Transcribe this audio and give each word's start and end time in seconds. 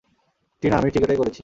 টিনা, 0.63 0.75
আমি 0.77 0.89
ঠিক 0.93 1.03
এটাই 1.03 1.17
করেছি। 1.17 1.39